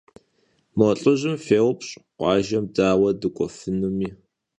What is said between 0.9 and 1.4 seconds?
lh'ıjım